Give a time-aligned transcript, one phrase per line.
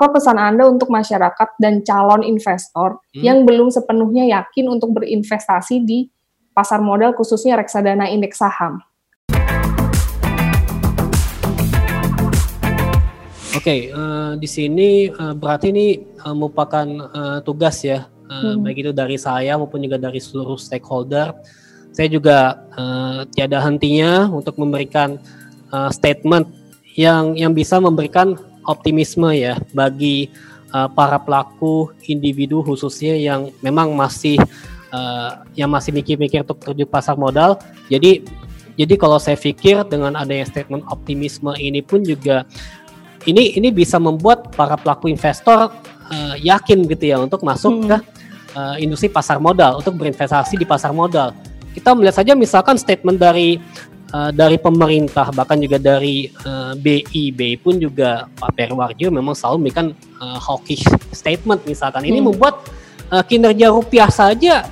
[0.00, 3.20] apa pesan Anda untuk masyarakat dan calon investor hmm.
[3.20, 6.08] yang belum sepenuhnya yakin untuk berinvestasi di
[6.56, 8.80] pasar modal khususnya reksadana indeks saham?
[13.52, 18.56] Oke, okay, uh, eh, di sini uh, berarti ini uh, merupakan uh, tugas ya, uh,
[18.56, 18.64] hmm.
[18.64, 21.36] baik itu dari saya maupun juga dari seluruh stakeholder.
[21.92, 25.20] Saya juga uh, tiada hentinya untuk memberikan
[25.68, 26.48] uh, statement
[26.96, 30.28] yang yang bisa memberikan optimisme ya bagi
[30.74, 34.38] uh, para pelaku individu khususnya yang memang masih
[34.94, 37.58] uh, yang masih mikir-mikir untuk terjun pasar modal.
[37.90, 38.24] Jadi
[38.78, 42.48] jadi kalau saya pikir dengan adanya statement optimisme ini pun juga
[43.28, 45.68] ini ini bisa membuat para pelaku investor
[46.08, 47.86] uh, yakin gitu ya untuk masuk hmm.
[47.92, 47.96] ke
[48.56, 51.36] uh, industri pasar modal untuk berinvestasi di pasar modal.
[51.70, 53.60] Kita melihat saja misalkan statement dari
[54.14, 59.56] uh, dari pemerintah bahkan juga dari uh, BI BI pun juga Pak Perwarjo memang selalu
[59.66, 59.86] memberikan
[60.18, 62.10] uh, hawkish statement misalkan hmm.
[62.10, 62.66] ini membuat
[63.10, 64.66] uh, kinerja rupiah saja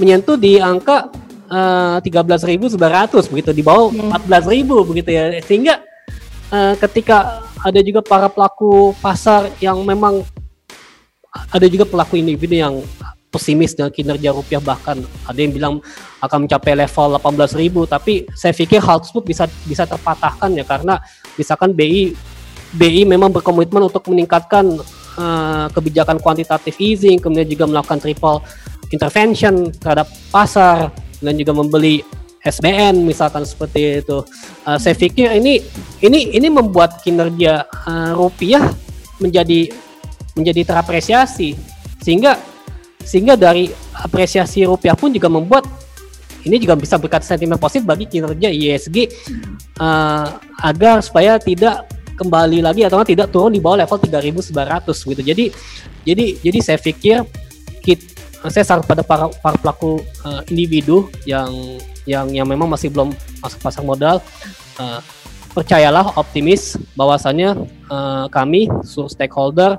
[0.00, 1.10] menyentuh di angka
[1.50, 2.78] uh, 13.900
[3.30, 4.26] begitu di bawah hmm.
[4.26, 5.74] 14.000 begitu ya sehingga
[6.50, 10.26] uh, ketika ada juga para pelaku pasar yang memang
[11.48, 12.74] ada juga pelaku individu yang
[13.32, 15.74] pesimis dengan kinerja rupiah bahkan ada yang bilang
[16.20, 21.00] akan mencapai level 18.000 tapi saya pikir hal tersebut bisa bisa terpatahkan ya karena
[21.40, 22.12] misalkan BI
[22.76, 24.76] BI memang berkomitmen untuk meningkatkan
[25.16, 28.44] uh, kebijakan kuantitatif easing kemudian juga melakukan triple
[28.92, 30.92] intervention terhadap pasar
[31.24, 32.04] dan juga membeli
[32.42, 34.26] SBN misalkan seperti itu.
[34.66, 35.62] Uh, saya pikir ini
[36.02, 38.66] ini ini membuat kinerja uh, rupiah
[39.22, 39.70] menjadi
[40.34, 41.54] menjadi terapresiasi
[42.02, 42.34] sehingga
[43.02, 45.66] sehingga dari apresiasi rupiah pun juga membuat
[46.42, 49.06] ini juga bisa berkat sentimen positif bagi kinerja ISG
[49.78, 50.26] uh,
[50.62, 51.86] agar supaya tidak
[52.18, 54.50] kembali lagi atau tidak turun di bawah level 3.900
[54.90, 55.22] gitu.
[55.22, 55.44] Jadi
[56.02, 57.22] jadi jadi saya pikir
[57.82, 58.04] kita,
[58.50, 61.50] saya saran pada para, para pelaku uh, individu yang
[62.06, 64.18] yang yang memang masih belum masuk pasar modal
[64.82, 64.98] uh,
[65.54, 68.66] percayalah optimis bahwasannya uh, kami
[69.06, 69.78] stakeholder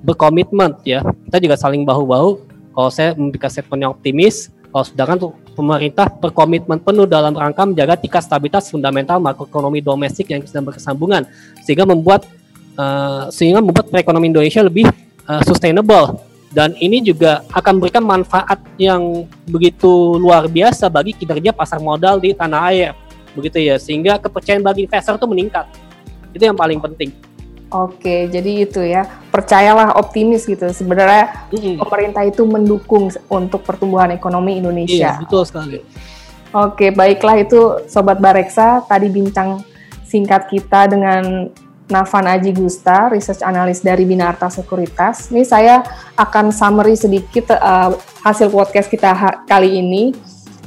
[0.00, 2.47] berkomitmen ya kita juga saling bahu-bahu
[2.78, 5.18] kalau saya memberikan statement yang optimis kalau sedangkan
[5.58, 11.26] pemerintah berkomitmen penuh dalam rangka menjaga tingkat stabilitas fundamental makroekonomi domestik yang sedang berkesambungan
[11.66, 12.22] sehingga membuat
[12.78, 14.86] uh, sehingga membuat perekonomian Indonesia lebih
[15.26, 16.22] uh, sustainable.
[16.48, 22.30] Dan ini juga akan memberikan manfaat yang begitu luar biasa bagi kinerja pasar modal di
[22.30, 22.94] tanah air
[23.34, 23.74] begitu ya.
[23.76, 25.66] Sehingga kepercayaan bagi investor itu meningkat.
[26.30, 27.27] Itu yang paling penting
[27.68, 30.72] Oke, jadi itu ya percayalah optimis gitu.
[30.72, 31.76] Sebenarnya mm-hmm.
[31.84, 35.20] pemerintah itu mendukung untuk pertumbuhan ekonomi Indonesia.
[35.20, 35.84] Iya, betul sekali.
[36.56, 39.60] Oke, baiklah itu Sobat Bareksa tadi bincang
[40.08, 41.52] singkat kita dengan
[41.88, 45.28] Navan Aji Gusta, research analis dari Binarta Sekuritas.
[45.28, 45.84] Ini saya
[46.16, 50.12] akan summary sedikit uh, hasil podcast kita ha kali ini.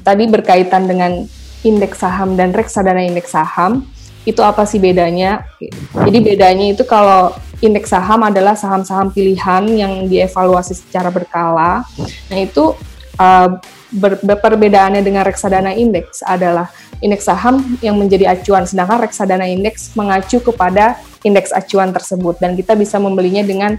[0.00, 1.24] Tadi berkaitan dengan
[1.64, 3.84] indeks saham dan reksadana indeks saham.
[4.28, 5.48] Itu apa sih bedanya?
[5.96, 11.84] Jadi bedanya itu kalau indeks saham adalah saham-saham pilihan yang dievaluasi secara berkala.
[12.32, 12.76] Nah itu
[13.20, 13.60] uh,
[13.90, 16.70] ber perbedaannya dengan reksadana indeks adalah
[17.00, 22.76] indeks saham yang menjadi acuan, sedangkan reksadana indeks mengacu kepada indeks acuan tersebut dan kita
[22.76, 23.76] bisa membelinya dengan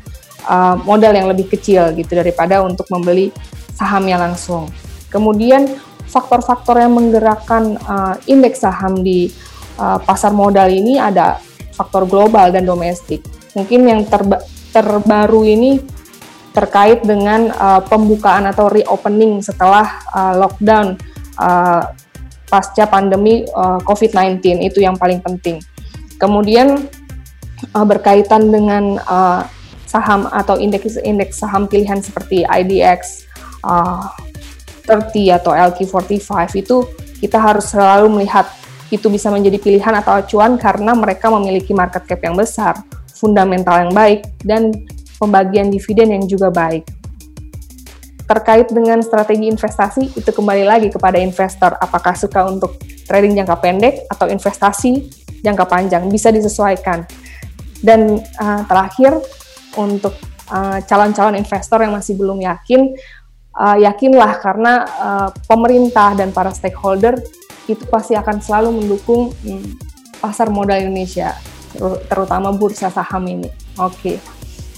[0.49, 3.29] uh, modal yang lebih kecil gitu daripada untuk membeli
[3.77, 4.69] sahamnya langsung.
[5.09, 5.69] Kemudian
[6.09, 9.31] faktor-faktor yang menggerakkan uh, indeks saham di
[9.81, 11.41] uh, pasar modal ini ada
[11.73, 13.25] faktor global dan domestik.
[13.57, 14.37] Mungkin yang terba
[14.71, 15.81] terbaru ini
[16.53, 20.95] terkait dengan uh, pembukaan atau reopening setelah uh, lockdown
[21.39, 21.83] uh,
[22.47, 25.63] pasca pandemi uh, COVID-19 itu yang paling penting.
[26.19, 26.87] Kemudian
[27.71, 29.47] uh, berkaitan dengan uh,
[29.87, 33.27] saham atau indeks indeks saham pilihan seperti IDX
[33.63, 34.07] uh,
[34.87, 36.77] 30 atau LQ45 itu
[37.19, 38.47] kita harus selalu melihat
[38.91, 42.75] itu bisa menjadi pilihan atau acuan karena mereka memiliki market cap yang besar,
[43.15, 44.75] fundamental yang baik, dan
[45.15, 46.83] pembagian dividen yang juga baik.
[48.27, 51.75] Terkait dengan strategi investasi itu kembali lagi kepada investor.
[51.79, 55.07] Apakah suka untuk trading jangka pendek atau investasi
[55.43, 56.03] jangka panjang?
[56.11, 57.07] Bisa disesuaikan.
[57.79, 59.19] Dan uh, terakhir
[59.75, 60.15] untuk
[60.51, 62.91] uh, calon-calon investor yang masih belum yakin
[63.55, 67.19] uh, yakinlah karena uh, pemerintah dan para stakeholder
[67.73, 69.63] itu pasti akan selalu mendukung um,
[70.19, 71.33] pasar modal Indonesia
[72.11, 73.49] terutama bursa saham ini.
[73.79, 73.95] Oke.
[73.95, 74.17] Okay.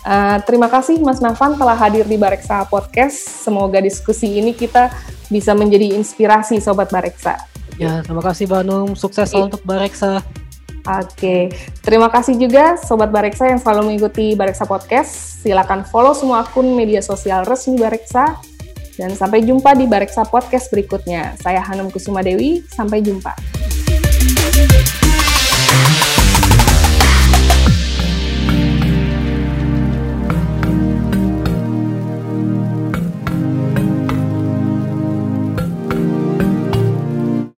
[0.04, 3.16] Uh, terima kasih Mas Nafan telah hadir di Bareksa Podcast.
[3.48, 4.92] Semoga diskusi ini kita
[5.32, 7.40] bisa menjadi inspirasi Sobat Bareksa.
[7.80, 8.94] Ya, terima kasih Banung.
[9.00, 9.42] Sukses okay.
[9.42, 10.22] untuk Bareksa.
[10.84, 15.40] Oke, terima kasih juga Sobat Bareksa yang selalu mengikuti Bareksa Podcast.
[15.40, 18.53] Silakan follow semua akun media sosial resmi Bareksa.
[18.94, 21.34] Dan sampai jumpa di Bareksa Podcast berikutnya.
[21.42, 23.34] Saya Hanum Kusuma Dewi, sampai jumpa.